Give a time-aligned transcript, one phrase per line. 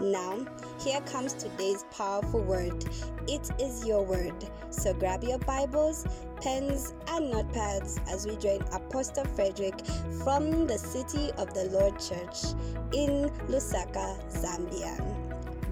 [0.00, 0.46] Now,
[0.78, 2.84] here comes today's powerful word.
[3.26, 4.32] It is your word.
[4.70, 6.06] So grab your Bibles,
[6.40, 9.84] pens, and notepads as we join Apostle Frederick
[10.22, 12.54] from the City of the Lord Church
[12.92, 14.96] in Lusaka, Zambia.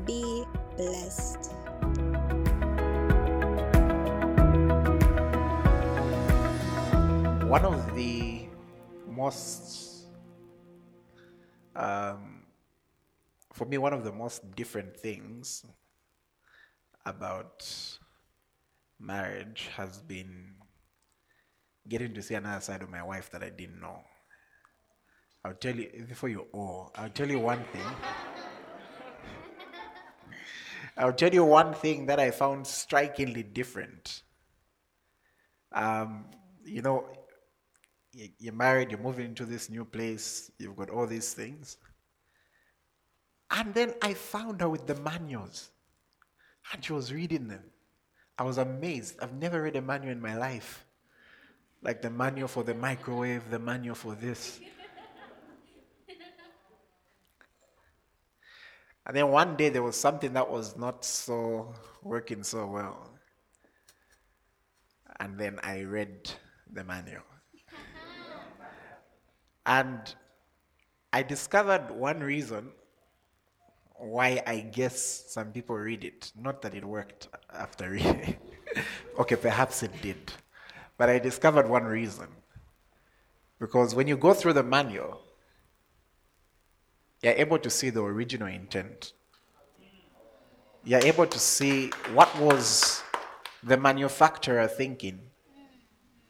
[0.06, 0.44] Be
[0.76, 1.52] blessed.
[7.48, 8.48] One of the
[9.08, 10.06] most,
[11.76, 12.35] um,
[13.56, 15.64] for me, one of the most different things
[17.06, 17.66] about
[19.00, 20.52] marriage has been
[21.88, 24.02] getting to see another side of my wife that I didn't know.
[25.42, 27.80] I'll tell you, before you all, I'll tell you one thing.
[30.98, 34.22] I'll tell you one thing that I found strikingly different.
[35.72, 36.26] Um,
[36.62, 37.08] you know,
[38.12, 41.78] you- you're married, you're moving into this new place, you've got all these things.
[43.50, 45.70] And then I found her with the manuals,
[46.72, 47.62] and she was reading them.
[48.38, 49.16] I was amazed.
[49.20, 50.84] I've never read a manual in my life.
[51.82, 54.60] Like the manual for the microwave, the manual for this.
[59.06, 63.10] And then one day there was something that was not so working so well.
[65.20, 66.28] And then I read
[66.72, 67.22] the manual.
[69.64, 70.14] And
[71.12, 72.72] I discovered one reason
[73.98, 76.32] why I guess some people read it.
[76.38, 78.36] Not that it worked after reading.
[79.18, 80.32] okay, perhaps it did.
[80.98, 82.28] But I discovered one reason.
[83.58, 85.22] Because when you go through the manual,
[87.22, 89.12] you're able to see the original intent.
[90.84, 93.02] You're able to see what was
[93.62, 95.20] the manufacturer thinking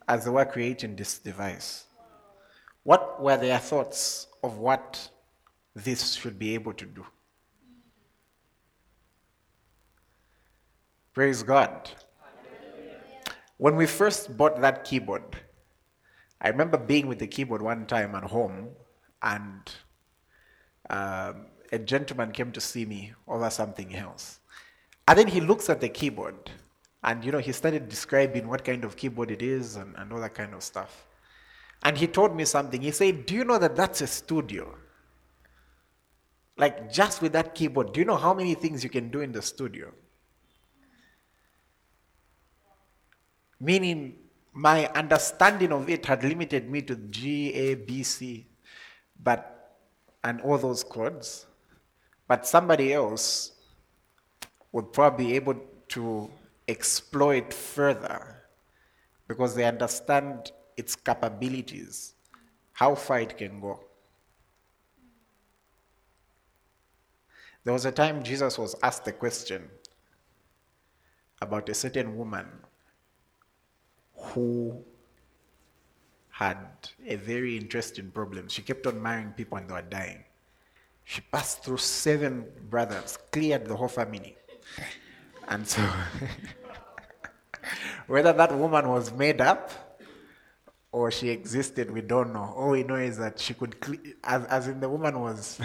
[0.08, 1.84] as they were creating this device.
[2.84, 5.10] What were their thoughts of what
[5.74, 7.04] this should be able to do?
[11.16, 11.90] Praise God.
[13.56, 15.22] When we first bought that keyboard,
[16.42, 18.68] I remember being with the keyboard one time at home,
[19.22, 19.62] and
[20.90, 24.40] um, a gentleman came to see me over something else.
[25.08, 26.50] And then he looks at the keyboard,
[27.02, 30.20] and you know, he started describing what kind of keyboard it is and, and all
[30.20, 31.06] that kind of stuff.
[31.82, 32.82] And he told me something.
[32.82, 34.76] He said, Do you know that that's a studio?
[36.58, 39.32] Like, just with that keyboard, do you know how many things you can do in
[39.32, 39.94] the studio?
[43.60, 44.16] Meaning,
[44.52, 48.46] my understanding of it had limited me to G, A, B, C,
[49.22, 49.76] but,
[50.24, 51.46] and all those chords.
[52.28, 53.52] But somebody else
[54.72, 55.56] would probably be able
[55.88, 56.30] to
[56.68, 58.42] exploit further
[59.28, 62.14] because they understand its capabilities,
[62.72, 63.82] how far it can go.
[67.64, 69.68] There was a time Jesus was asked a question
[71.40, 72.46] about a certain woman
[74.16, 74.82] who
[76.30, 76.58] had
[77.06, 78.48] a very interesting problem.
[78.48, 80.24] She kept on marrying people and they were dying.
[81.04, 84.36] She passed through seven brothers, cleared the whole family.
[85.48, 85.80] And so,
[88.06, 89.70] whether that woman was made up
[90.92, 92.54] or she existed, we don't know.
[92.56, 95.60] All we know is that she could, cle- as, as in the woman was,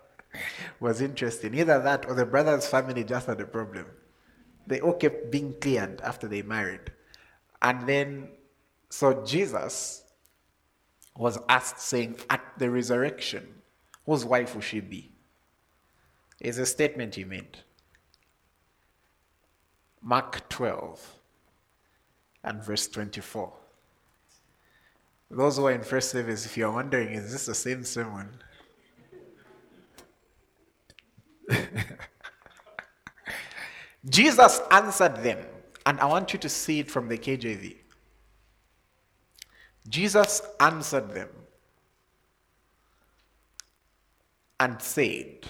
[0.80, 1.54] was interesting.
[1.54, 3.86] Either that or the brother's family just had a problem.
[4.66, 6.90] They all kept being cleared after they married.
[7.64, 8.28] And then,
[8.90, 10.04] so Jesus
[11.16, 13.48] was asked, saying, At the resurrection,
[14.04, 15.10] whose wife will she be?
[16.40, 17.56] Is a statement he made.
[20.02, 21.14] Mark 12
[22.44, 23.50] and verse 24.
[25.30, 28.28] Those who are in first service, if you're wondering, is this the same sermon?
[34.10, 35.38] Jesus answered them,
[35.86, 37.76] and I want you to see it from the KJV.
[39.88, 41.28] Jesus answered them
[44.60, 45.46] and said,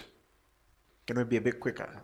[1.06, 2.02] Can we be a bit quicker?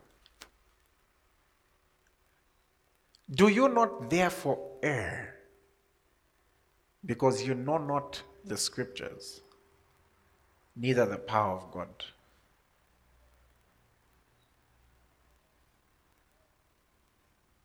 [3.33, 5.35] Do you not therefore err?
[7.05, 9.41] Because you know not the scriptures,
[10.77, 12.05] neither the power of God.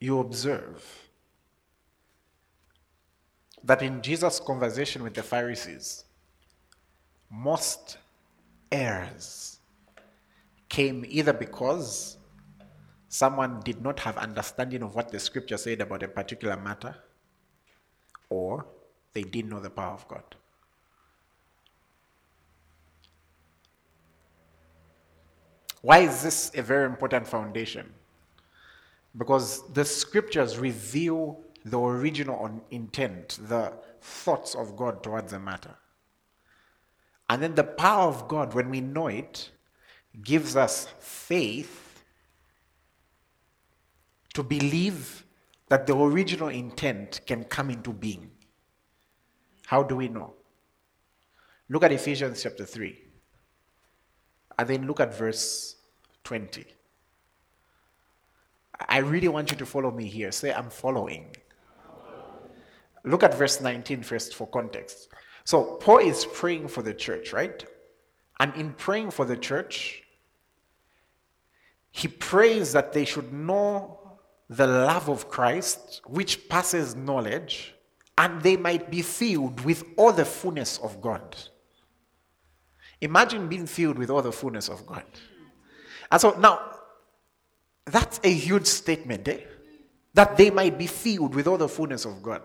[0.06, 1.10] You observe
[3.64, 6.04] that in Jesus' conversation with the Pharisees,
[7.32, 7.98] most
[8.72, 9.58] errors
[10.70, 12.18] came either because
[13.10, 16.96] someone did not have understanding of what the scripture said about a particular matter
[18.30, 18.68] or
[19.14, 20.36] they didn't know the power of God.
[25.82, 27.92] Why is this a very important foundation?
[29.18, 35.76] Because the scriptures reveal the original intent, the thoughts of God towards the matter.
[37.30, 39.50] And then the power of God, when we know it,
[40.22, 42.04] gives us faith
[44.34, 45.26] to believe
[45.70, 48.30] that the original intent can come into being.
[49.66, 50.34] How do we know?
[51.70, 53.02] Look at Ephesians chapter 3.
[54.60, 55.78] And then look at verse
[56.24, 56.66] 20.
[58.96, 60.32] I really want you to follow me here.
[60.32, 61.36] Say, I'm following.
[63.04, 65.10] Look at verse 19 first for context.
[65.44, 67.62] So, Paul is praying for the church, right?
[68.40, 70.02] And in praying for the church,
[71.92, 74.00] he prays that they should know
[74.50, 77.76] the love of Christ, which passes knowledge,
[78.18, 81.36] and they might be filled with all the fullness of God.
[83.02, 85.04] Imagine being filled with all the fullness of God.
[86.10, 86.75] And so now,
[87.86, 89.40] that's a huge statement, eh?
[90.14, 92.42] That they might be filled with all the fullness of God.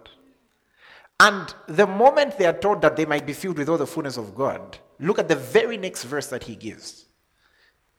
[1.19, 4.17] And the moment they are told that they might be filled with all the fullness
[4.17, 7.07] of God, look at the very next verse that he gives.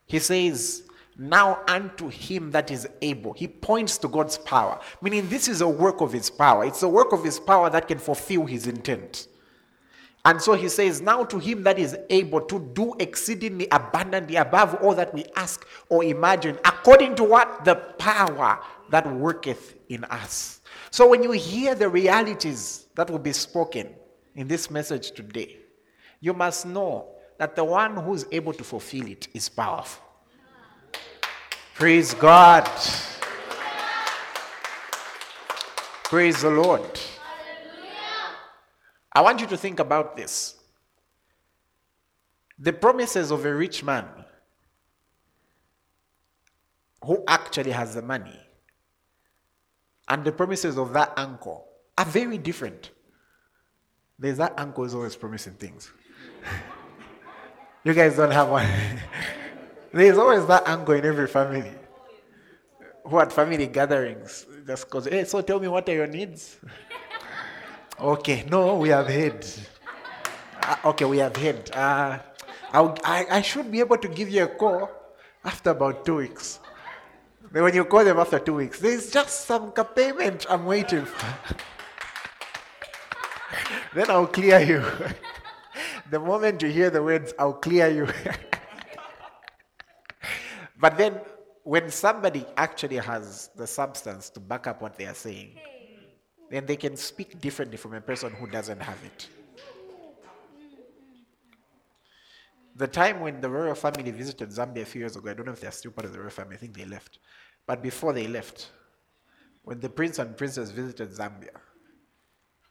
[0.06, 0.84] He says,
[1.18, 3.34] Now unto him that is able.
[3.34, 6.66] He points to God's power, meaning this is a work of his power.
[6.66, 9.28] It's a work of his power that can fulfill his intent.
[10.24, 14.76] And so he says, Now to him that is able to do exceedingly abundantly above
[14.76, 17.66] all that we ask or imagine, according to what?
[17.66, 18.60] The power
[18.90, 20.62] that worketh in us.
[20.92, 23.96] So when you hear the realities that will be spoken
[24.36, 25.58] in this message today,
[26.20, 30.04] you must know that the one who's able to fulfill it is powerful.
[31.74, 32.70] Praise God.
[36.04, 37.00] Praise the Lord.
[39.14, 40.56] I want you to think about this.
[42.60, 44.06] The promises of a rich man
[47.04, 48.40] who actually has the money
[50.08, 51.68] and the promises of that uncle
[51.98, 52.92] are very different.
[54.20, 55.92] There's that uncle is always promising things.
[57.84, 58.68] you guys don't have one.
[59.94, 61.72] There's always that uncle in every family
[63.04, 66.58] who at family gatherings just goes, hey, so tell me what are your needs?
[68.02, 69.46] okay, no, we have heard.
[70.64, 71.70] Uh, okay, we have heard.
[71.72, 72.20] Uh,
[72.74, 74.90] I, I should be able to give you a call
[75.44, 76.60] after about two weeks.
[77.52, 81.56] Then when you call them after two weeks, there's just some payment I'm waiting for.
[83.94, 84.84] then I'll clear you.
[86.10, 88.08] the moment you hear the words, I'll clear you.
[90.80, 91.20] but then
[91.64, 95.58] when somebody actually has the substance to back up what they are saying,
[96.52, 99.28] then they can speak differently from a person who doesn't have it.
[102.76, 105.52] The time when the royal family visited Zambia a few years ago, I don't know
[105.52, 107.20] if they're still part of the royal family, I think they left.
[107.66, 108.72] But before they left,
[109.64, 111.58] when the prince and princess visited Zambia,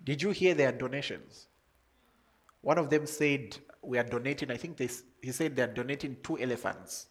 [0.02, 1.46] did you hear their donations?
[2.62, 4.88] One of them said, We are donating, I think they,
[5.22, 7.06] he said they're donating two elephants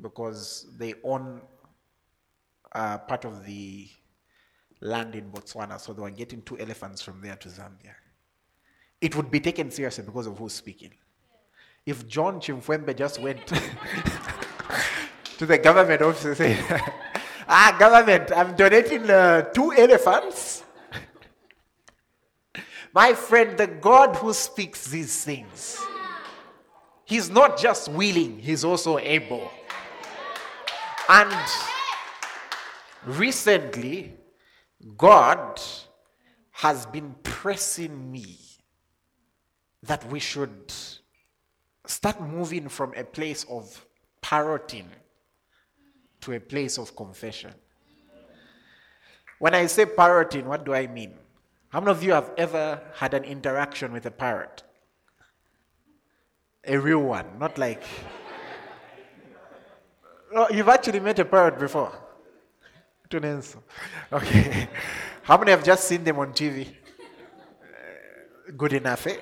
[0.00, 1.40] because they own
[2.72, 3.88] uh, part of the
[4.84, 7.94] land in Botswana, so they were getting two elephants from there to Zambia.
[9.00, 10.92] It would be taken seriously because of who's speaking.
[11.84, 13.46] If John Chimfwembe just went
[15.38, 16.82] to the government office and said,
[17.48, 20.62] ah, government, I'm donating uh, two elephants.
[22.94, 25.80] My friend, the God who speaks these things,
[27.06, 29.50] He's not just willing, He's also able.
[31.08, 31.34] And
[33.04, 34.14] recently,
[34.96, 35.60] God
[36.50, 38.38] has been pressing me
[39.82, 40.72] that we should
[41.86, 43.84] start moving from a place of
[44.20, 44.88] parroting
[46.20, 47.52] to a place of confession.
[49.38, 51.14] When I say parroting, what do I mean?
[51.68, 54.62] How many of you have ever had an interaction with a parrot?
[56.66, 57.82] A real one, not like
[60.36, 61.92] Oh, you've actually met a parrot before?
[64.12, 64.68] Okay.
[65.22, 66.68] How many have just seen them on TV?
[66.68, 69.16] Uh, good enough, eh?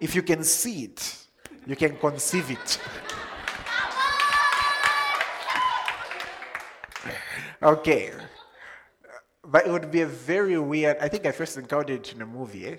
[0.00, 1.26] If you can see it,
[1.66, 2.80] you can conceive it.
[7.62, 8.12] okay.
[9.44, 10.96] But it would be a very weird.
[11.00, 12.76] I think I first encountered it in a movie, eh?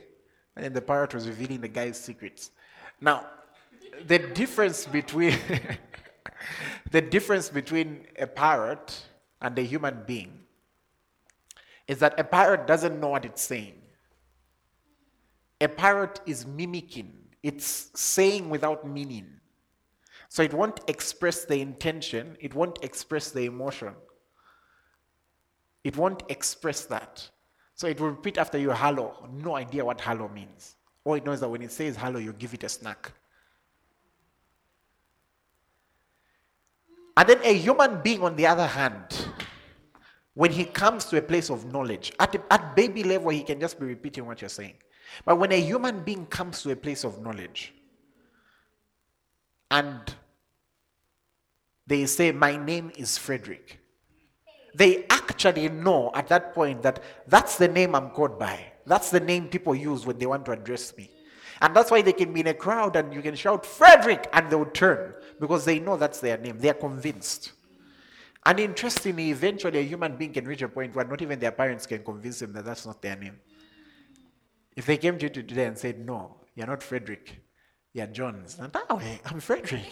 [0.55, 2.51] And then the pirate was revealing the guy's secrets.
[2.99, 3.25] Now,
[4.07, 5.37] the difference between
[6.91, 9.05] the difference between a parrot
[9.41, 10.39] and a human being
[11.87, 13.81] is that a parrot doesn't know what it's saying.
[15.59, 19.27] A parrot is mimicking, it's saying without meaning.
[20.29, 23.93] So it won't express the intention, it won't express the emotion.
[25.83, 27.27] It won't express that.
[27.75, 30.75] So it will repeat after you hello, no idea what hello means.
[31.03, 33.11] All it knows that when it says hello, you give it a snack.
[37.21, 39.27] And then a human being, on the other hand,
[40.33, 43.79] when he comes to a place of knowledge, at, at baby level, he can just
[43.79, 44.73] be repeating what you're saying.
[45.23, 47.75] But when a human being comes to a place of knowledge,
[49.69, 49.99] and
[51.85, 53.77] they say, My name is Frederick,
[54.73, 58.65] they actually know at that point that that's the name I'm called by.
[58.87, 61.11] That's the name people use when they want to address me.
[61.61, 64.49] And that's why they can be in a crowd and you can shout, Frederick, and
[64.49, 66.57] they will turn because they know that's their name.
[66.57, 67.51] They are convinced.
[68.43, 71.85] And interestingly, eventually a human being can reach a point where not even their parents
[71.85, 73.39] can convince them that that's not their name.
[74.75, 77.39] If they came to you today and said, No, you're not Frederick,
[77.93, 78.57] you're Jones.
[78.59, 79.91] And, oh, hey, I'm Frederick.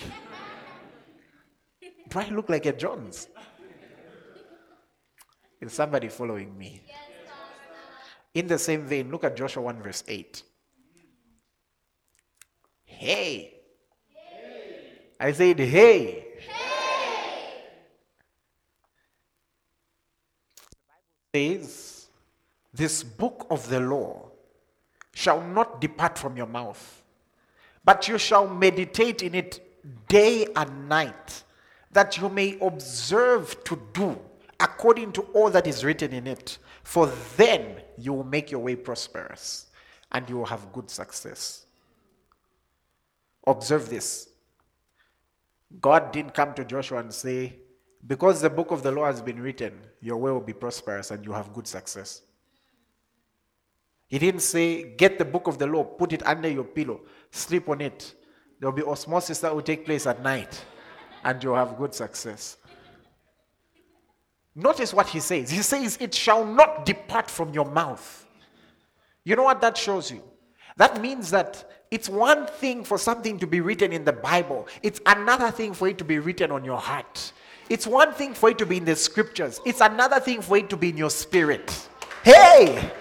[2.10, 3.28] Do I look like a Jones?
[5.62, 6.82] Is somebody following me?
[8.34, 10.44] In the same vein, look at Joshua 1, verse 8.
[13.00, 13.54] Hey.
[14.14, 14.92] hey.
[15.22, 15.66] I said, hey.
[15.66, 16.26] hey.
[20.70, 20.76] The
[21.34, 22.08] Bible says,
[22.74, 24.32] This book of the law
[25.14, 27.02] shall not depart from your mouth,
[27.86, 31.44] but you shall meditate in it day and night,
[31.94, 34.20] that you may observe to do
[34.60, 36.58] according to all that is written in it.
[36.84, 39.68] For then you will make your way prosperous
[40.12, 41.66] and you will have good success.
[43.50, 44.30] Observe this.
[45.82, 47.56] God didn't come to Joshua and say,
[48.06, 51.26] Because the book of the law has been written, your way will be prosperous and
[51.26, 52.22] you have good success.
[54.08, 57.02] He didn't say, Get the book of the law, put it under your pillow,
[57.32, 58.14] sleep on it.
[58.60, 60.64] There will be osmosis that will take place at night
[61.24, 62.58] and you'll have good success.
[64.54, 65.50] Notice what he says.
[65.50, 68.28] He says, It shall not depart from your mouth.
[69.24, 70.22] You know what that shows you?
[70.78, 75.02] That means that it's one thing for something to be written in the Bible, it's
[75.06, 77.32] another thing for it to be written on your heart.
[77.70, 80.70] It's one thing for it to be in the scriptures, it's another thing for it
[80.70, 81.88] to be in your spirit.
[82.24, 82.92] Hey!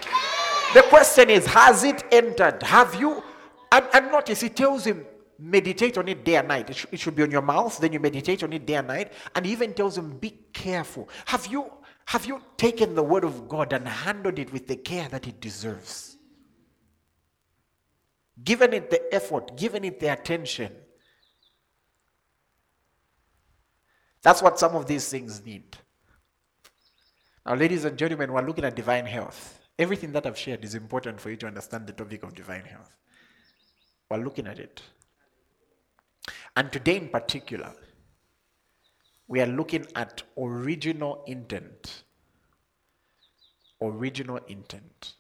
[0.75, 2.63] The question is, has it entered?
[2.63, 3.23] Have you?
[3.73, 5.07] And, and notice, he tells him,
[5.39, 6.69] meditate on it day and night.
[6.69, 8.87] It, sh- it should be on your mouth, then you meditate on it day and
[8.87, 9.13] night.
[9.35, 11.09] And he even tells him, be careful.
[11.25, 11.71] Have you,
[12.05, 15.41] have you taken the word of God and handled it with the care that it
[15.41, 16.18] deserves?
[18.45, 20.73] Given it the effort, given it the attention.
[24.23, 25.77] That's what some of these things need.
[27.47, 29.59] Now, ladies and gentlemen, we're looking at divine health.
[29.79, 32.95] Everything that I've shared is important for you to understand the topic of divine health.
[34.11, 34.83] We're looking at it.
[36.57, 37.73] And today, in particular,
[39.29, 42.03] we are looking at original intent.
[43.81, 45.15] Original intent.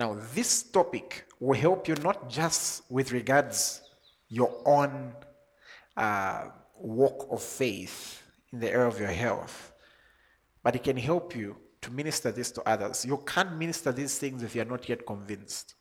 [0.00, 3.82] Now, this topic will help you not just with regards
[4.30, 5.12] your own
[5.94, 9.74] uh, walk of faith in the area of your health,
[10.62, 13.04] but it can help you to minister this to others.
[13.04, 15.74] You can't minister these things if you're not yet convinced.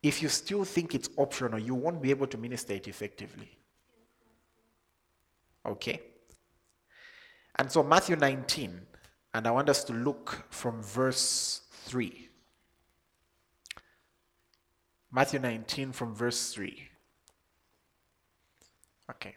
[0.00, 3.58] If you still think it's optional, you won't be able to minister it effectively.
[5.66, 6.00] Okay?
[7.58, 8.80] And so, Matthew 19,
[9.34, 12.28] and I want us to look from verse 3.
[15.12, 16.88] Matthew 19 from verse 3.
[19.10, 19.36] Okay.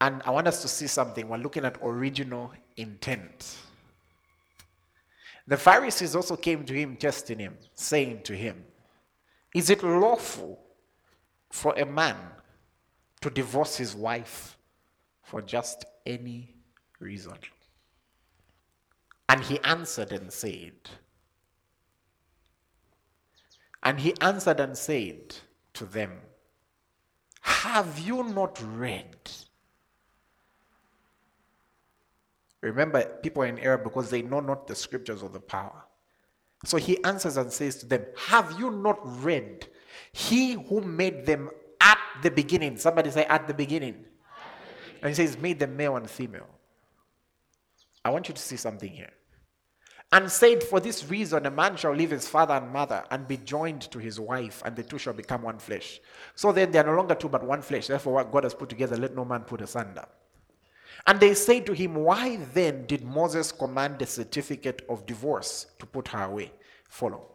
[0.00, 1.28] And I want us to see something.
[1.28, 3.58] We're looking at original intent.
[5.46, 8.64] The Pharisees also came to him, testing him, saying to him,
[9.54, 10.58] Is it lawful
[11.50, 12.16] for a man
[13.20, 14.56] to divorce his wife
[15.22, 16.54] for just any
[16.98, 17.36] reason?
[19.28, 20.72] And he answered and said,
[23.82, 25.34] and he answered and said
[25.74, 26.12] to them,
[27.40, 29.16] Have you not read?
[32.60, 35.82] Remember, people are in error because they know not the scriptures of the power.
[36.64, 39.66] So he answers and says to them, Have you not read?
[40.12, 42.76] He who made them at the beginning.
[42.76, 44.04] Somebody say, At the beginning.
[45.02, 46.48] And he says, Made them male and female.
[48.04, 49.10] I want you to see something here.
[50.12, 53.38] And said, For this reason, a man shall leave his father and mother and be
[53.38, 56.00] joined to his wife, and the two shall become one flesh.
[56.34, 57.86] So then they are no longer two, but one flesh.
[57.86, 60.04] Therefore, what God has put together, let no man put asunder.
[61.06, 65.86] And they say to him, Why then did Moses command a certificate of divorce to
[65.86, 66.52] put her away?
[66.88, 67.28] Follow.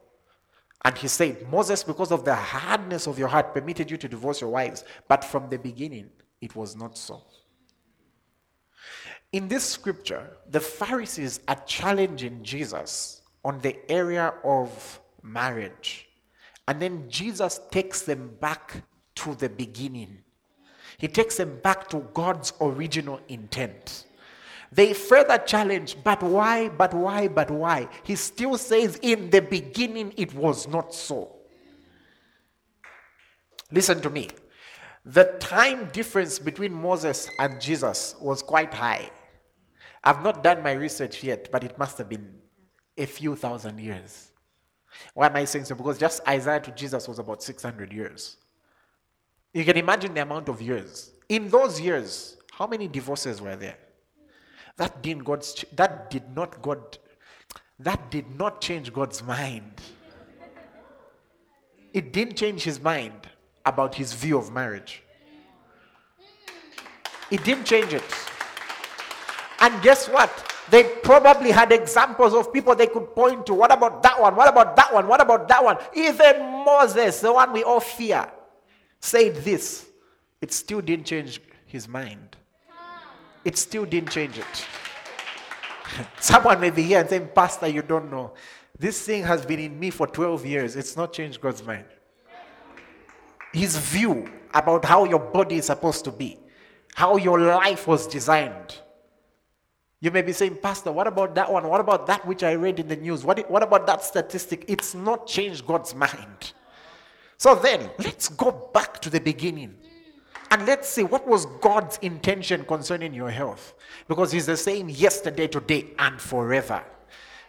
[0.86, 4.42] And he said, Moses, because of the hardness of your heart, permitted you to divorce
[4.42, 7.24] your wives, but from the beginning it was not so.
[9.34, 16.08] In this scripture, the Pharisees are challenging Jesus on the area of marriage.
[16.68, 18.84] And then Jesus takes them back
[19.16, 20.20] to the beginning.
[20.98, 24.06] He takes them back to God's original intent.
[24.72, 27.88] They further challenge, but why, but why, but why?
[28.04, 31.36] He still says, in the beginning it was not so.
[33.72, 34.30] Listen to me.
[35.06, 39.10] The time difference between Moses and Jesus was quite high.
[40.08, 42.34] I've not done my research yet, but it must have been
[42.98, 44.32] a few thousand years.
[45.14, 45.76] Why am I saying so?
[45.76, 48.38] Because just Isaiah to Jesus was about 600 years.
[49.54, 51.12] You can imagine the amount of years.
[51.28, 53.78] In those years, how many divorces were there?
[54.78, 56.98] That didn't God's that did not God
[57.78, 59.82] that did not change God's mind.
[61.92, 63.28] It didn't change his mind
[63.66, 65.04] about his view of marriage.
[67.30, 68.06] It didn't change it.
[69.60, 70.54] And guess what?
[70.70, 73.54] They probably had examples of people they could point to.
[73.54, 74.36] What about that one?
[74.36, 75.08] What about that one?
[75.08, 75.78] What about that one?
[75.96, 78.30] Even Moses, the one we all fear,
[79.00, 79.88] said this.
[80.42, 82.36] It still didn't change his mind.
[83.46, 84.66] It still didn't change it.
[86.20, 88.34] Someone may be here and saying, Pastor, you don't know.
[88.78, 90.76] This thing has been in me for 12 years.
[90.76, 91.86] It's not changed God's mind.
[93.54, 96.38] His view about how your body is supposed to be,
[96.94, 98.82] how your life was designed
[100.00, 101.68] you may be saying, Pastor, what about that one?
[101.68, 103.24] What about that which I read in the news?
[103.24, 104.66] What, what about that statistic?
[104.68, 106.54] It's not changed God's mind.
[107.38, 109.76] So then, let's go back to the beginning.
[110.52, 113.74] And let's see what was God's intention concerning your health.
[114.08, 116.84] Because He's the same yesterday, today, and forever.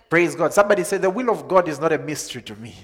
[0.09, 0.53] Praise God.
[0.55, 2.75] Somebody said, The will of God is not a mystery to me.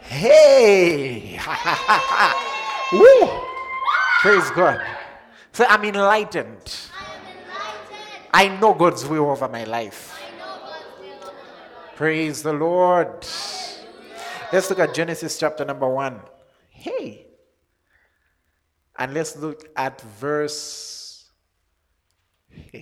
[0.00, 1.40] Hey!
[2.92, 3.28] Woo!
[4.20, 4.80] Praise God.
[5.52, 6.88] So I'm enlightened.
[8.32, 10.18] I know God's will over my life.
[11.96, 13.26] Praise the Lord.
[14.52, 16.20] Let's look at Genesis chapter number one.
[16.70, 17.26] Hey.
[18.96, 21.30] And let's look at verse.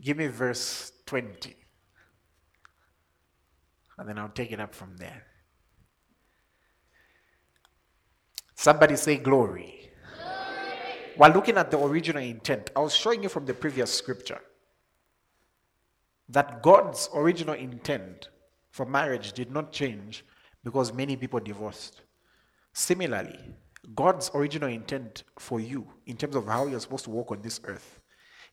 [0.00, 1.56] Give me verse 20.
[3.98, 5.24] And then I'll take it up from there.
[8.54, 9.83] Somebody say glory.
[11.16, 14.40] While looking at the original intent, I was showing you from the previous scripture
[16.28, 18.28] that God's original intent
[18.70, 20.24] for marriage did not change
[20.64, 22.00] because many people divorced.
[22.72, 23.38] Similarly,
[23.94, 27.60] God's original intent for you, in terms of how you're supposed to walk on this
[27.64, 28.00] earth,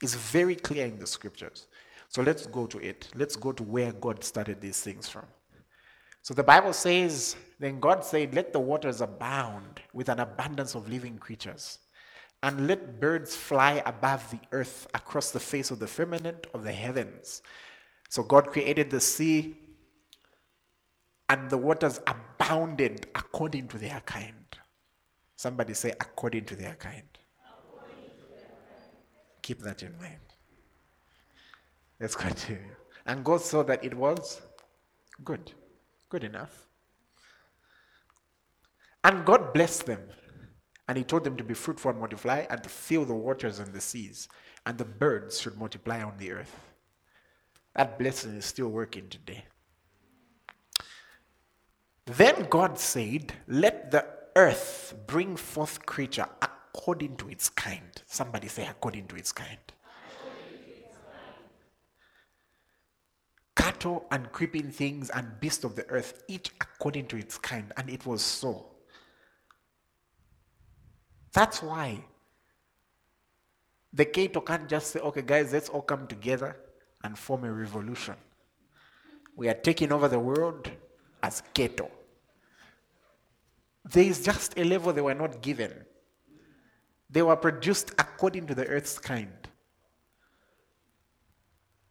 [0.04, 1.68] is very clear in the scriptures.
[2.10, 3.08] So let's go to it.
[3.16, 5.26] Let's go to where God started these things from.
[6.22, 10.90] So the Bible says, Then God said, Let the waters abound with an abundance of
[10.90, 11.80] living creatures
[12.44, 16.72] and let birds fly above the earth across the face of the firmament of the
[16.72, 17.42] heavens.
[18.10, 19.58] So God created the sea,
[21.30, 24.34] and the waters abounded according to their kind.
[25.36, 27.04] Somebody say, according to their kind.
[29.42, 30.20] Keep that in mind.
[32.00, 32.76] Let's continue.
[33.06, 34.42] And God saw that it was
[35.24, 35.52] good,
[36.10, 36.68] good enough.
[39.04, 40.02] And God blessed them.
[40.92, 43.72] And he told them to be fruitful and multiply and to fill the waters and
[43.72, 44.28] the seas,
[44.66, 46.54] and the birds should multiply on the earth.
[47.74, 49.46] That blessing is still working today.
[52.08, 58.02] Then God said, Let the earth bring forth creature according to its kind.
[58.06, 59.60] Somebody say, according to its kind.
[63.56, 67.72] Cattle and creeping things and beasts of the earth, each according to its kind.
[67.78, 68.71] And it was so.
[71.34, 72.04] That's why
[73.94, 76.58] the Cato can't just say, okay, guys, let's all come together
[77.04, 78.16] and form a revolution.
[79.36, 80.70] We are taking over the world
[81.24, 81.90] as Cato.
[83.86, 85.74] There is just a level they were not given.
[87.10, 89.50] They were produced according to the earth's kind.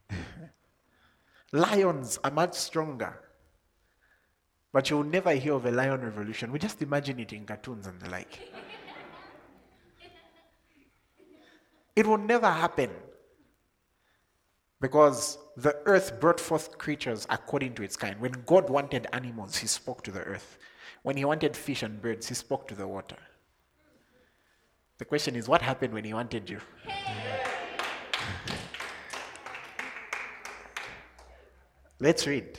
[1.52, 3.20] Lions are much stronger.
[4.72, 6.52] But you'll never hear of a lion revolution.
[6.52, 8.38] We just imagine it in cartoons and the like.
[12.00, 12.90] It will never happen.
[14.80, 18.18] Because the earth brought forth creatures according to its kind.
[18.18, 20.56] When God wanted animals, He spoke to the earth.
[21.02, 23.18] When He wanted fish and birds, He spoke to the water.
[24.96, 26.60] The question is, what happened when He wanted you?
[32.00, 32.58] Let's read.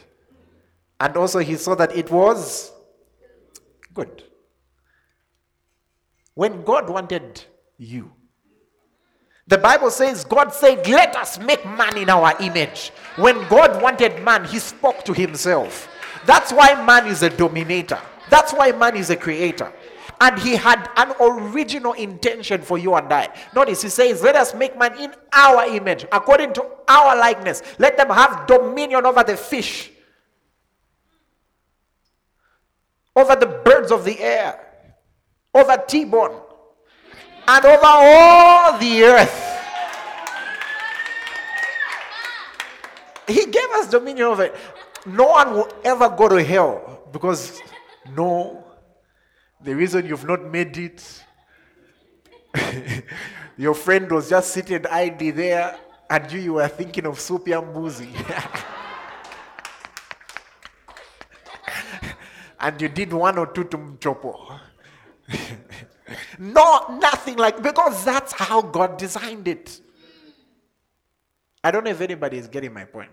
[0.99, 2.71] And also, He saw that it was
[3.95, 4.23] good.
[6.35, 7.43] When God wanted
[7.79, 8.13] you,
[9.47, 12.91] the Bible says God said, Let us make man in our image.
[13.15, 15.89] When God wanted man, he spoke to himself.
[16.25, 17.99] That's why man is a dominator.
[18.29, 19.71] That's why man is a creator.
[20.21, 23.29] And he had an original intention for you and I.
[23.55, 27.63] Notice he says, Let us make man in our image, according to our likeness.
[27.79, 29.91] Let them have dominion over the fish,
[33.15, 34.59] over the birds of the air,
[35.55, 36.39] over T bone,
[37.47, 39.47] and over all the earth.
[43.27, 44.55] He gave us dominion over it.
[45.05, 47.61] No one will ever go to hell because,
[48.15, 48.63] no,
[49.61, 51.23] the reason you've not made it,
[53.57, 58.09] your friend was just sitting idly there and you, you were thinking of soup boozy.
[62.59, 64.59] and you did one or two to mchopo.
[66.39, 69.81] no, nothing like because that's how God designed it.
[71.63, 73.11] I don't know if anybody is getting my point.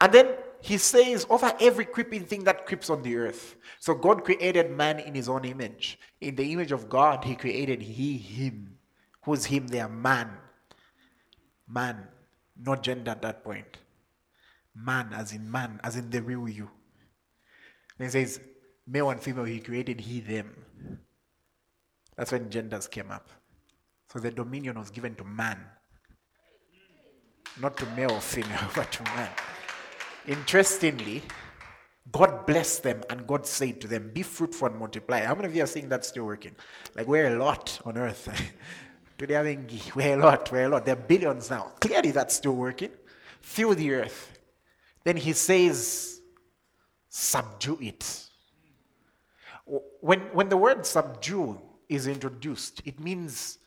[0.00, 0.28] And then
[0.62, 3.56] he says, over every creeping thing that creeps on the earth.
[3.80, 5.98] So God created man in his own image.
[6.20, 8.78] In the image of God, he created he, him.
[9.24, 9.88] Who's him there?
[9.88, 10.30] Man.
[11.68, 12.06] Man.
[12.62, 13.78] Not gender at that point.
[14.74, 16.70] Man, as in man, as in the real you.
[17.98, 18.40] And he says,
[18.86, 20.54] male and female, he created he, them.
[22.20, 23.30] That's when genders came up.
[24.12, 25.58] So the dominion was given to man.
[27.58, 29.30] Not to male or female, but to man.
[30.28, 31.22] Interestingly,
[32.12, 35.20] God blessed them and God said to them, Be fruitful and multiply.
[35.22, 36.54] How many of you are seeing that still working?
[36.94, 38.28] Like we're a lot on earth.
[39.16, 40.84] Today, I think we're a lot, we're a lot.
[40.84, 41.72] There are billions now.
[41.80, 42.90] Clearly, that's still working.
[43.40, 44.38] Fill the earth.
[45.04, 46.20] Then he says,
[47.08, 48.28] Subdue it.
[50.02, 51.58] When, when the word subdue
[51.90, 53.58] is introduced, it means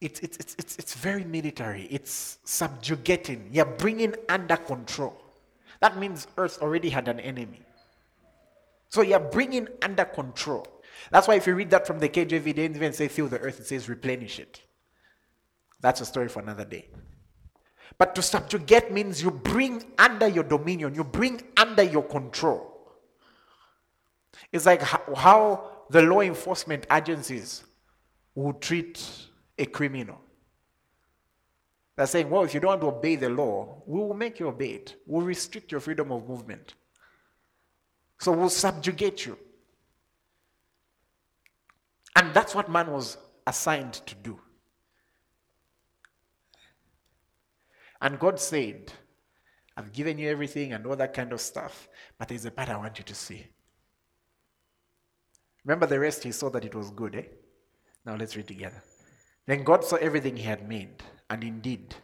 [0.00, 1.86] it's, it's, it's, it's, it's very military.
[1.90, 3.48] It's subjugating.
[3.52, 5.16] You're bringing under control.
[5.80, 7.60] That means Earth already had an enemy.
[8.88, 10.66] So you're bringing under control.
[11.10, 13.60] That's why if you read that from the KJV, they even say fill the earth,
[13.60, 14.62] it says replenish it.
[15.80, 16.88] That's a story for another day.
[17.98, 22.76] But to subjugate means you bring under your dominion, you bring under your control.
[24.52, 27.64] It's like how the law enforcement agencies
[28.34, 29.02] would treat
[29.58, 30.20] a criminal.
[31.96, 34.96] They're saying, well, if you don't obey the law, we will make you obey it.
[35.06, 36.74] We'll restrict your freedom of movement.
[38.20, 39.38] So we'll subjugate you.
[42.14, 44.38] And that's what man was assigned to do.
[48.00, 48.92] And God said,
[49.76, 52.76] I've given you everything and all that kind of stuff, but there's a part I
[52.76, 53.46] want you to see.
[55.66, 57.24] Remember the rest, he saw that it was good, eh?
[58.06, 58.82] Now let's read together.
[59.46, 61.94] Then God saw everything he had made and indeed,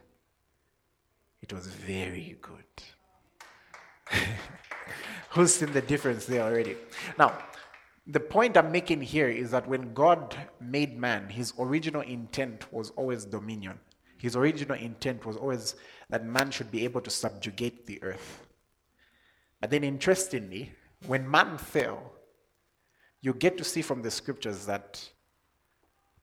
[1.41, 2.65] it was very good.
[5.31, 6.77] Who's seen the difference there already?
[7.19, 7.39] Now,
[8.07, 12.91] the point I'm making here is that when God made man, his original intent was
[12.91, 13.79] always dominion.
[14.19, 15.77] His original intent was always
[16.11, 18.47] that man should be able to subjugate the earth.
[19.61, 20.73] But then, interestingly,
[21.07, 22.12] when man fell,
[23.23, 25.09] you get to see from the scriptures that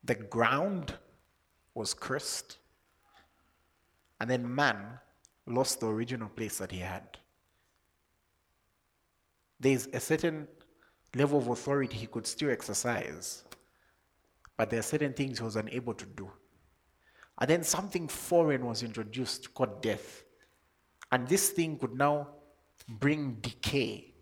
[0.04, 0.94] the ground
[1.74, 2.58] was cursed,
[4.20, 5.00] and then man
[5.48, 7.18] lost the original place that he had.
[9.60, 10.48] There's a certain
[11.16, 13.44] level of authority he could still exercise,
[14.58, 16.30] but there are certain things he was unable to do.
[17.40, 20.24] And then something foreign was introduced called death.
[21.12, 22.28] And this thing could now
[22.88, 24.14] bring decay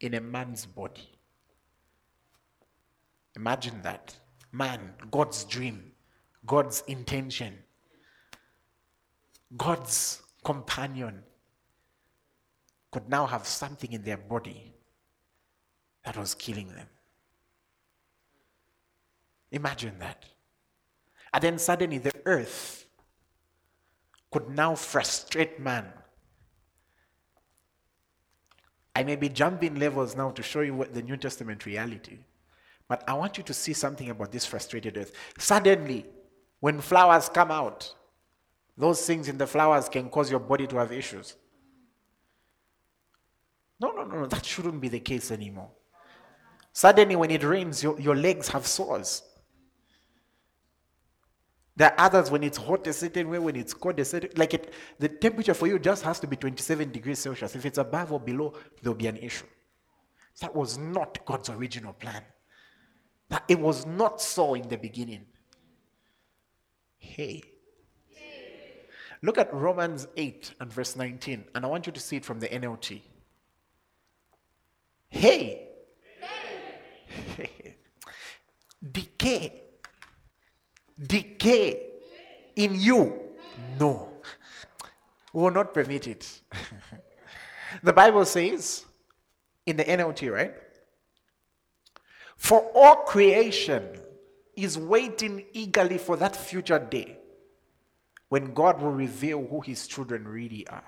[0.00, 1.13] in a man's body.
[3.36, 4.16] Imagine that.
[4.52, 5.92] Man, God's dream,
[6.46, 7.58] God's intention
[9.56, 11.22] God's companion
[12.90, 14.74] could now have something in their body
[16.04, 16.88] that was killing them.
[19.50, 20.24] Imagine that.
[21.32, 22.86] And then suddenly the earth
[24.30, 25.86] could now frustrate man.
[28.96, 32.18] I may be jumping levels now to show you what the New Testament reality.
[32.88, 35.12] But I want you to see something about this frustrated earth.
[35.38, 36.04] Suddenly,
[36.60, 37.94] when flowers come out,
[38.76, 41.36] those things in the flowers can cause your body to have issues.
[43.80, 45.70] No, no, no, no, that shouldn't be the case anymore.
[46.72, 49.22] Suddenly, when it rains, your, your legs have sores.
[51.76, 54.54] There are others when it's hot a certain way, when it's cold a certain like
[54.54, 57.56] it, the temperature for you just has to be 27 degrees Celsius.
[57.56, 59.46] If it's above or below, there'll be an issue.
[60.40, 62.22] That was not God's original plan.
[63.48, 65.26] It was not so in the beginning.
[66.98, 67.42] Hey.
[69.22, 72.40] Look at Romans 8 and verse 19, and I want you to see it from
[72.40, 73.00] the NLT.
[75.08, 75.68] Hey.
[77.36, 77.76] hey.
[78.92, 79.64] Decay
[81.06, 81.80] decay
[82.56, 83.20] in you?
[83.78, 84.10] No.
[85.32, 86.40] We will not permit it.
[87.82, 88.84] the Bible says
[89.66, 90.54] in the NLT, right?
[92.36, 94.00] For all creation
[94.56, 97.18] is waiting eagerly for that future day
[98.28, 100.84] when God will reveal who his children really are.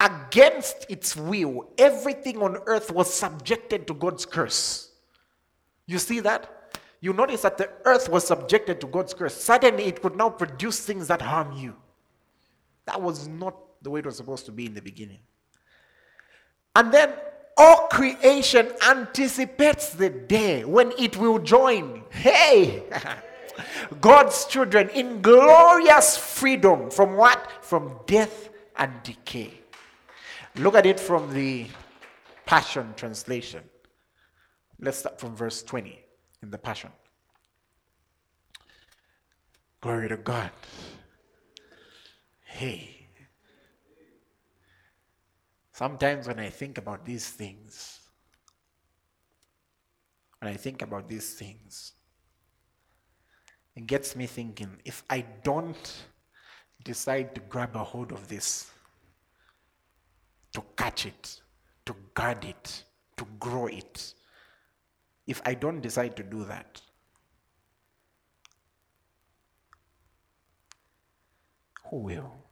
[0.00, 4.90] Against its will, everything on earth was subjected to God's curse.
[5.86, 6.54] You see that?
[7.04, 9.34] you notice that the earth was subjected to God's curse.
[9.34, 11.76] Suddenly, it could now produce things that harm you.
[12.86, 15.18] That was not the way it was supposed to be in the beginning.
[16.74, 17.12] And then
[17.56, 22.02] all creation anticipates the day when it will join.
[22.10, 22.82] Hey!
[24.00, 27.50] God's children in glorious freedom from what?
[27.62, 29.52] From death and decay.
[30.56, 31.66] Look at it from the
[32.46, 33.62] Passion Translation.
[34.80, 35.98] Let's start from verse 20
[36.42, 36.90] in the Passion.
[39.80, 40.50] Glory to God.
[42.44, 42.93] Hey.
[45.74, 47.98] Sometimes when I think about these things,
[50.38, 51.94] when I think about these things,
[53.74, 56.04] it gets me thinking if I don't
[56.84, 58.70] decide to grab a hold of this,
[60.52, 61.40] to catch it,
[61.86, 62.84] to guard it,
[63.16, 64.14] to grow it,
[65.26, 66.80] if I don't decide to do that,
[71.90, 72.43] who will?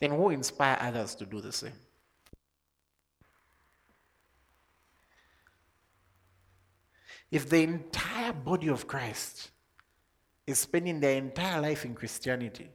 [0.00, 1.72] Then who inspire others to do the same?
[7.30, 9.50] If the entire body of Christ
[10.46, 12.70] is spending their entire life in Christianity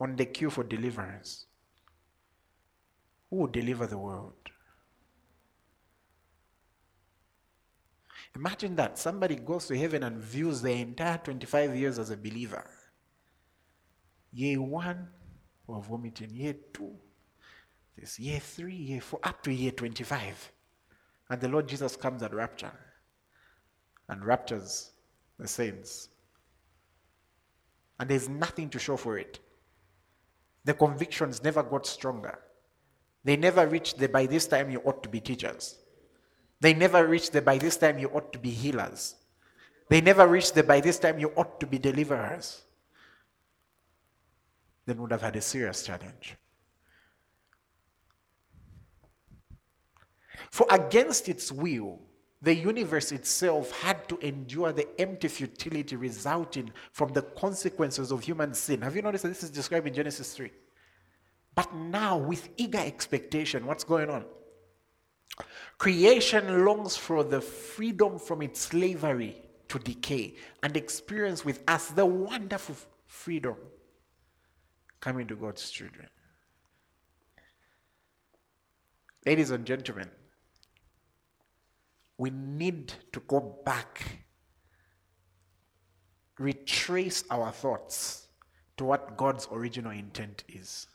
[0.00, 1.46] on the queue for deliverance,
[3.28, 4.34] who will deliver the world?
[8.34, 12.64] Imagine that somebody goes to heaven and views the entire 25 years as a believer.
[14.32, 15.08] Year one,
[15.72, 16.30] we're vomiting.
[16.32, 16.92] Year two,
[17.98, 20.52] this year three, year four, up to year 25.
[21.30, 22.72] And the Lord Jesus comes at rapture
[24.08, 24.90] and raptures
[25.38, 26.08] the saints.
[27.98, 29.38] And there's nothing to show for it.
[30.64, 32.38] The convictions never got stronger.
[33.24, 35.78] They never reached the by this time you ought to be teachers.
[36.60, 39.16] They never reached the by this time you ought to be healers.
[39.88, 42.62] They never reached the by this time you ought to be deliverers.
[44.86, 46.36] Then would have had a serious challenge.
[50.50, 52.00] For against its will,
[52.42, 58.52] the universe itself had to endure the empty futility resulting from the consequences of human
[58.52, 58.82] sin.
[58.82, 60.50] Have you noticed that this is described in Genesis 3?
[61.54, 64.24] But now, with eager expectation, what's going on?
[65.78, 69.36] Creation longs for the freedom from its slavery
[69.68, 73.56] to decay and experience with us the wonderful freedom
[75.02, 76.08] coming to God's children.
[79.26, 80.08] Ladies and gentlemen,
[82.16, 84.02] we need to go back,
[86.38, 88.28] retrace our thoughts
[88.76, 90.86] to what God's original intent is.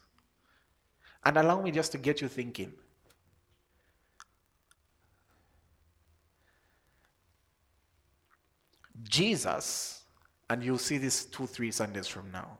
[1.25, 2.71] And allow me just to get you thinking.
[9.03, 10.03] Jesus,
[10.49, 12.57] and you'll see this two, three Sundays from now,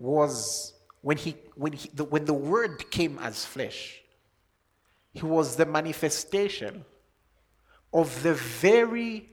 [0.00, 4.00] was when he when he the, when the word came as flesh,
[5.12, 6.84] he was the manifestation
[7.92, 9.28] of the very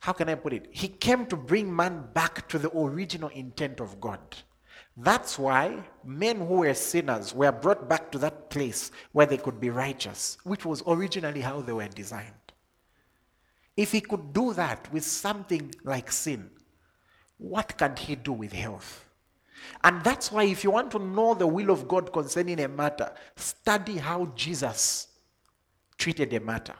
[0.00, 0.66] how can I put it?
[0.70, 4.20] He came to bring man back to the original intent of God.
[4.96, 9.60] That's why men who were sinners were brought back to that place where they could
[9.60, 12.34] be righteous, which was originally how they were designed.
[13.78, 16.50] If he could do that with something like sin,
[17.38, 19.03] what can he do with health?
[19.82, 23.12] And that's why, if you want to know the will of God concerning a matter,
[23.36, 25.08] study how Jesus
[25.98, 26.74] treated a matter.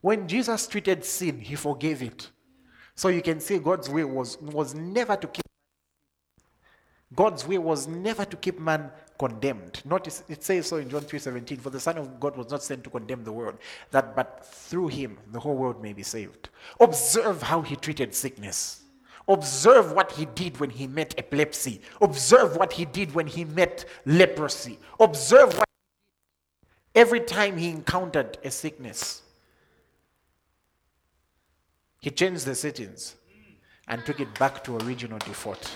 [0.00, 2.30] When Jesus treated sin, he forgave it.
[2.94, 5.44] So you can see God's way was, was never to keep
[7.14, 9.82] God's way was never to keep man condemned.
[9.84, 12.82] Notice it says so in John 3:17, for the Son of God was not sent
[12.84, 13.58] to condemn the world,
[13.90, 16.48] that but through him the whole world may be saved.
[16.80, 18.83] Observe how he treated sickness.
[19.26, 21.80] Observe what he did when he met epilepsy.
[22.00, 24.78] Observe what he did when he met leprosy.
[25.00, 25.68] Observe what
[26.94, 29.22] every time he encountered a sickness.
[32.00, 33.16] He changed the settings
[33.88, 35.70] and took it back to original default.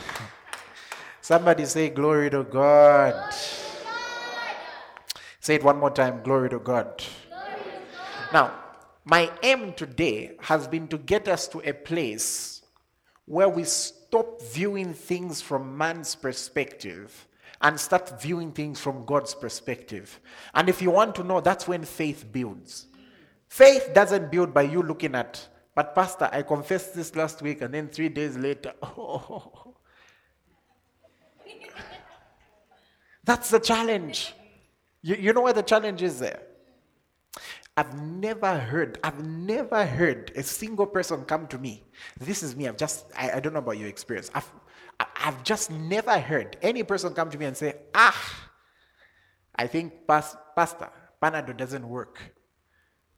[1.20, 3.34] Somebody say, Glory to God.
[5.40, 7.04] Say it one more time Glory to God.
[8.32, 8.52] Now,
[9.06, 12.62] my aim today has been to get us to a place
[13.24, 17.28] where we stop viewing things from man's perspective
[17.62, 20.18] and start viewing things from God's perspective.
[20.54, 22.88] And if you want to know, that's when faith builds.
[23.48, 27.72] Faith doesn't build by you looking at, but Pastor, I confessed this last week, and
[27.72, 29.76] then three days later, oh.
[33.24, 34.34] That's the challenge.
[35.02, 36.42] You, you know where the challenge is there?
[37.76, 41.84] I've never heard, I've never heard a single person come to me.
[42.18, 44.30] This is me, I've just, I, I don't know about your experience.
[44.34, 44.50] I've,
[45.16, 48.48] I've just never heard any person come to me and say, ah,
[49.54, 50.88] I think pas- Pastor,
[51.22, 52.18] Panado doesn't work.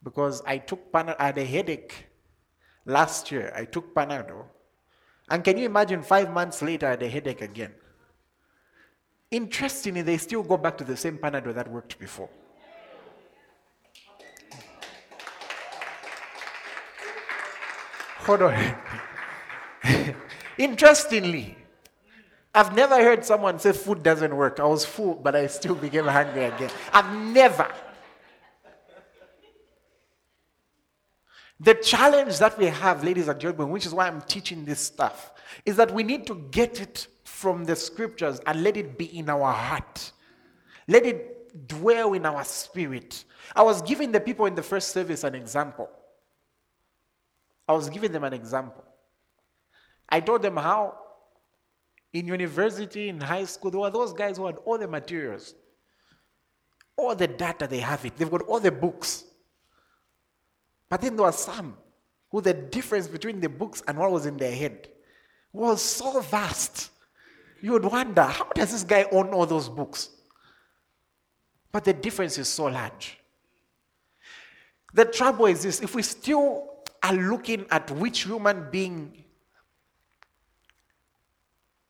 [0.03, 2.07] Because I took Panado, I had a headache
[2.85, 3.53] last year.
[3.55, 4.45] I took Panado.
[5.31, 7.75] And can you imagine five months later, I had a headache again?
[9.31, 12.31] Interestingly, they still go back to the same Panado that worked before.
[20.59, 21.57] Interestingly,
[22.55, 24.61] I've never heard someone say food doesn't work.
[24.61, 26.71] I was full, but I still became hungry again.
[26.93, 27.71] I've never.
[31.61, 35.33] The challenge that we have, ladies and gentlemen, which is why I'm teaching this stuff,
[35.65, 39.29] is that we need to get it from the scriptures and let it be in
[39.29, 40.13] our heart.
[40.87, 43.25] Let it dwell in our spirit.
[43.57, 45.89] I was giving the people in the first service an example.
[47.69, 48.85] I was giving them an example.
[50.09, 50.97] I told them how
[52.13, 55.55] in university, in high school, there were those guys who had all the materials,
[56.97, 58.17] all the data, they have it.
[58.17, 59.25] They've got all the books.
[60.89, 61.77] But then there were some
[62.31, 64.89] who the difference between the books and what was in their head
[65.53, 66.91] was so vast.
[67.61, 70.11] You would wonder, how does this guy own all those books?
[71.71, 73.19] But the difference is so large.
[74.95, 79.25] The trouble is this if we still are looking at which human being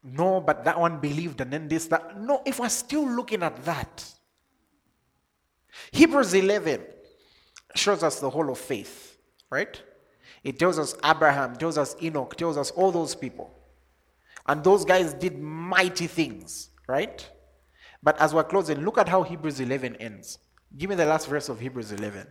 [0.02, 2.20] no, but that one believed, and then this, that.
[2.20, 4.04] No, if we're still looking at that,
[5.92, 6.82] Hebrews 11
[7.74, 9.18] shows us the whole of faith,
[9.50, 9.80] right?
[10.44, 13.52] It tells us Abraham, tells us Enoch, tells us all those people.
[14.46, 17.28] And those guys did mighty things, right?
[18.02, 20.38] But as we're closing, look at how Hebrews 11 ends.
[20.76, 22.26] Give me the last verse of Hebrews 11.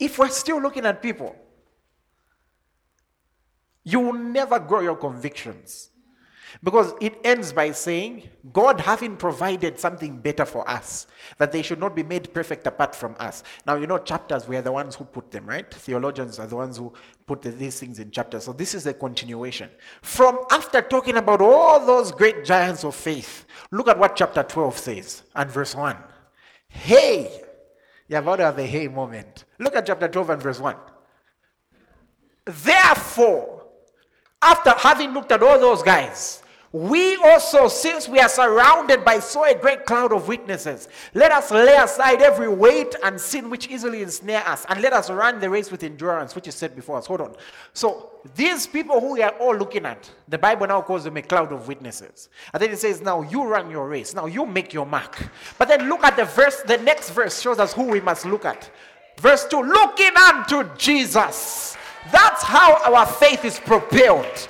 [0.00, 1.36] If we're still looking at people,
[3.84, 5.90] you will never grow your convictions.
[6.64, 11.06] Because it ends by saying, God having provided something better for us,
[11.38, 13.44] that they should not be made perfect apart from us.
[13.66, 15.72] Now, you know, chapters, we are the ones who put them, right?
[15.72, 16.92] Theologians are the ones who
[17.26, 18.44] put the, these things in chapters.
[18.44, 19.70] So this is a continuation.
[20.02, 24.76] From after talking about all those great giants of faith, look at what chapter 12
[24.76, 25.96] says and verse 1.
[26.68, 27.44] Hey!
[28.10, 29.44] To have a hey moment.
[29.60, 30.74] Look at chapter 12 and verse 1.
[32.44, 33.66] Therefore,
[34.42, 36.42] after having looked at all those guys,
[36.72, 41.50] we also, since we are surrounded by so a great cloud of witnesses, let us
[41.50, 45.50] lay aside every weight and sin which easily ensnare us, and let us run the
[45.50, 47.06] race with endurance, which is set before us.
[47.06, 47.34] Hold on.
[47.72, 51.22] So, these people who we are all looking at, the Bible now calls them a
[51.22, 52.28] cloud of witnesses.
[52.52, 55.28] And then it says, Now you run your race, now you make your mark.
[55.58, 58.44] But then look at the verse, the next verse shows us who we must look
[58.44, 58.70] at.
[59.18, 61.76] Verse 2 looking unto Jesus
[62.10, 64.48] that's how our faith is propelled.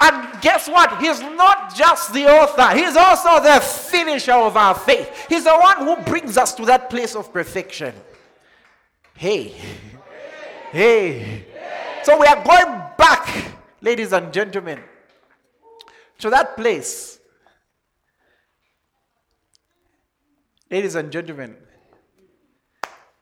[0.00, 1.00] And guess what?
[1.00, 5.26] He's not just the author, he's also the finisher of our faith.
[5.28, 7.94] He's the one who brings us to that place of perfection.
[9.14, 9.54] Hey,
[10.70, 11.44] hey.
[12.04, 14.80] So we are going back, ladies and gentlemen,
[16.18, 17.18] to that place.
[20.70, 21.56] Ladies and gentlemen,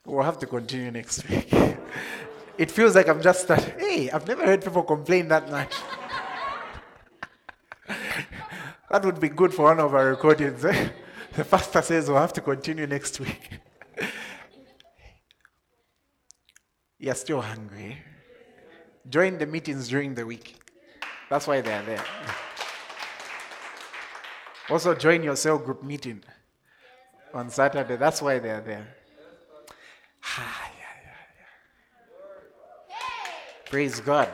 [0.04, 1.48] we'll have to continue next week.
[2.58, 3.72] it feels like I'm just starting.
[3.78, 5.72] Hey, I've never heard people complain that much.
[8.90, 10.64] That would be good for one of our recordings.
[10.64, 10.88] Eh?
[11.32, 13.50] The pastor says we'll have to continue next week.
[16.98, 17.98] You're still hungry.
[19.08, 20.54] Join the meetings during the week.
[21.28, 22.04] That's why they're there.
[24.68, 26.24] Also, join your cell group meeting
[27.32, 27.94] on Saturday.
[27.94, 28.96] That's why they're there.
[33.70, 34.28] Praise God.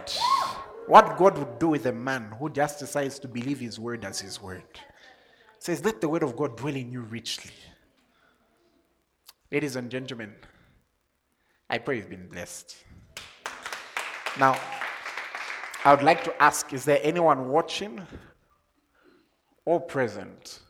[0.87, 4.20] What God would do with a man who just decides to believe his word as
[4.20, 4.64] his word.
[5.59, 7.53] Says, let the word of God dwell in you richly.
[9.51, 10.35] Ladies and gentlemen,
[11.70, 12.76] I pray you've been blessed.
[14.41, 14.59] Now,
[15.85, 18.01] I would like to ask is there anyone watching
[19.64, 20.61] or present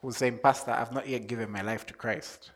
[0.00, 2.52] who's saying, Pastor, I've not yet given my life to Christ?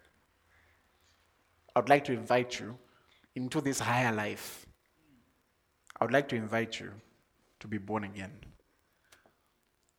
[1.75, 2.79] I would like to invite you
[3.35, 4.68] into this higher life.
[6.01, 6.93] I would like to invite you
[7.61, 8.33] to be born again.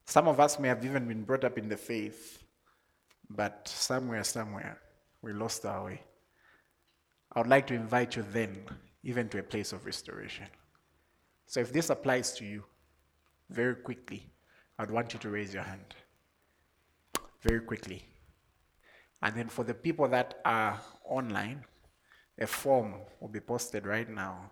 [0.06, 2.44] Some of us may have even been brought up in the faith,
[3.30, 4.80] but somewhere, somewhere,
[5.22, 6.02] we lost our way.
[7.34, 8.66] I would like to invite you then,
[9.04, 10.48] even to a place of restoration.
[11.46, 12.64] So if this applies to you,
[13.50, 14.32] very quickly,
[14.78, 15.96] I'd want you to raise your hand.
[17.42, 18.04] Very quickly.
[19.22, 21.66] And then for the people that are online,
[22.40, 24.52] a form will be posted right now,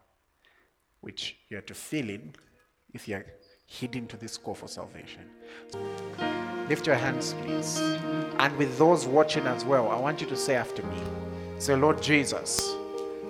[1.08, 2.34] which you have to fill in
[2.94, 3.26] if you're
[3.80, 5.24] heading to this call for salvation.
[6.70, 7.80] Lift your hands, please.
[8.44, 11.02] And with those watching as well, I want you to say after me
[11.60, 12.76] Say, Lord Jesus,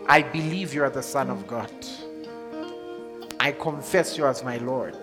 [0.09, 1.71] I believe you are the Son of God.
[3.39, 4.97] I confess you as my Lord.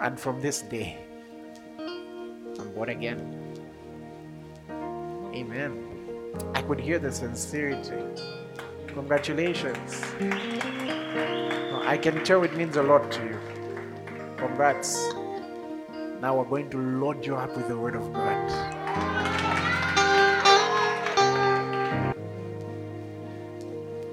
[0.00, 0.98] And from this day,
[1.78, 3.20] I'm born again.
[5.32, 5.72] Amen.
[6.52, 8.02] I could hear the sincerity.
[8.94, 10.02] Congratulations.
[11.84, 13.38] I can tell it means a lot to you.
[14.36, 15.12] Congrats.
[16.20, 18.50] Now we're going to load you up with the Word of God.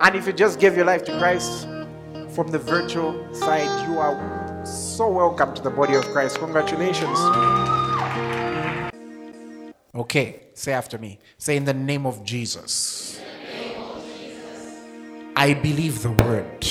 [0.01, 1.67] And if you just gave your life to Christ
[2.29, 6.39] from the virtual side, you are so welcome to the body of Christ.
[6.39, 7.19] Congratulations.
[9.93, 11.19] Okay, say after me.
[11.37, 13.21] Say in the name of Jesus.
[15.41, 16.67] I believe the word.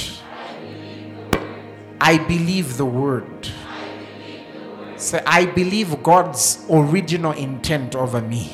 [2.01, 3.51] I believe the word.
[4.95, 8.49] Say, I believe God's original intent over me.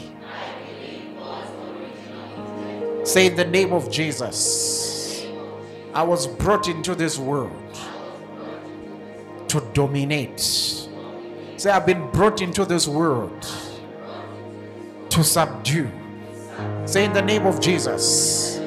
[3.04, 5.26] Say in the name of Jesus.
[5.92, 7.78] I was brought into this world
[9.48, 10.40] to dominate.
[10.40, 13.42] Say, I've been brought into this world
[15.10, 15.90] to subdue.
[16.86, 18.62] Say, in the name of Jesus,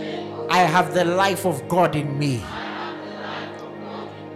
[0.49, 2.43] I have the life of God in me.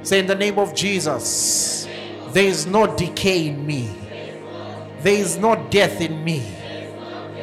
[0.03, 1.87] Say, in the name of Jesus,
[2.33, 3.89] there is no decay in me,
[4.99, 6.43] there is no death in me.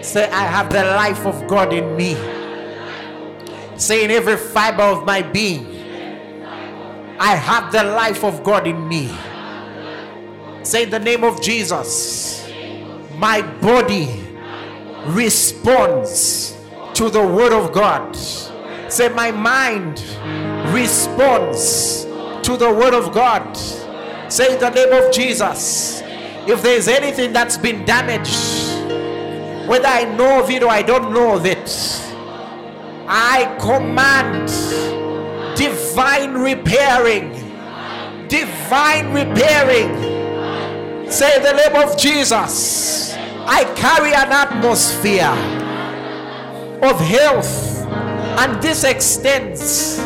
[0.02, 2.14] Say, I have the life of God in me.
[3.76, 5.66] Say, in every fiber of my being,
[7.18, 9.10] I have the life of God in me.
[10.62, 12.48] Say, in the name of Jesus,
[13.16, 14.08] my body
[15.06, 16.56] responds
[16.94, 18.16] to the word of God.
[18.90, 20.00] Say, my mind
[20.74, 22.04] responds
[22.46, 23.56] to the word of God.
[24.28, 26.02] Say, in the name of Jesus,
[26.46, 28.36] if there is anything that's been damaged,
[29.68, 31.70] whether I know of it or I don't know of it,
[33.06, 34.48] I command
[35.56, 37.32] divine repairing.
[38.28, 41.10] Divine repairing.
[41.10, 43.00] Say, in the name of Jesus.
[43.52, 45.34] I carry an atmosphere
[46.88, 47.69] of health,
[48.38, 49.98] and this extends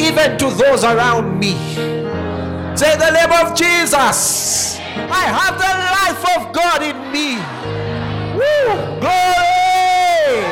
[0.00, 1.54] even to those around me.
[2.76, 4.78] Say the name of Jesus.
[4.78, 7.36] I have the life of God in me.
[8.36, 9.00] Woo!
[9.00, 10.42] Glory!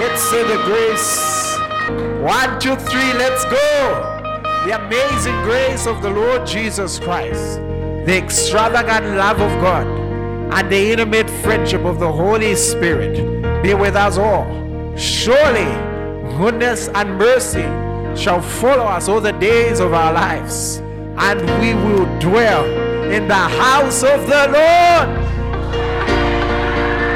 [0.00, 1.56] Let's say the grace.
[2.22, 4.12] One, two, three, let's go.
[4.66, 7.60] The amazing grace of the Lord Jesus Christ
[8.06, 9.84] the extravagant love of God,
[10.54, 13.16] and the intimate friendship of the Holy Spirit
[13.66, 14.46] be with us all.
[14.96, 15.66] Surely,
[16.38, 17.66] goodness and mercy
[18.16, 20.76] shall follow us all the days of our lives,
[21.18, 22.64] and we will dwell
[23.10, 25.08] in the house of the Lord.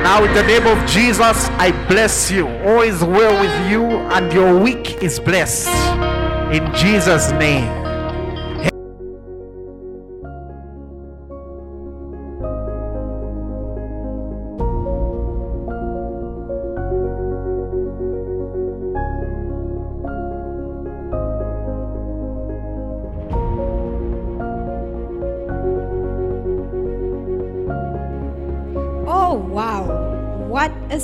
[0.02, 2.48] Now, in the name of Jesus, I bless you.
[2.66, 5.68] All is well with you, and your week is blessed.
[6.52, 7.79] In Jesus' name.